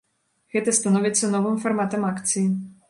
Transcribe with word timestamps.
Гэта 0.55 0.73
становіцца 0.79 1.31
новым 1.37 1.61
фарматам 1.67 2.11
акцыі. 2.13 2.47